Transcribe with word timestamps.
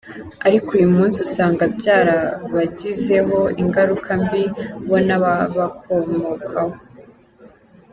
Ariko 0.47 0.67
uyu 0.77 0.89
munsi 0.95 1.17
usanga 1.25 1.63
byarabagizeho 1.77 3.39
ingaruka 3.61 4.09
mbi 4.23 4.43
bo 4.87 4.97
n’ababakomokaho. 5.07 6.75